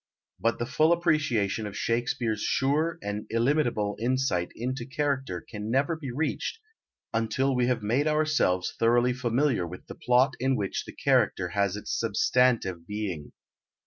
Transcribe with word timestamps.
But 0.39 0.57
the 0.57 0.65
full 0.65 0.91
appreciation 0.93 1.67
of 1.67 1.77
Shakespeare's 1.77 2.41
sure 2.41 2.97
and 3.03 3.27
illimitable 3.29 3.95
insight 3.99 4.51
into 4.55 4.83
character 4.83 5.45
can 5.47 5.69
never 5.69 5.95
be 5.95 6.09
reached 6.09 6.57
until 7.13 7.53
we 7.53 7.67
have 7.67 7.83
made 7.83 8.07
ourselves 8.07 8.73
thoroughly 8.79 9.13
familiar 9.13 9.67
with 9.67 9.85
the 9.85 9.93
plot 9.93 10.33
in 10.39 10.55
which 10.55 10.85
the 10.85 10.95
character 10.95 11.49
has 11.49 11.75
its 11.75 11.93
substantive 11.93 12.87
being. 12.87 13.33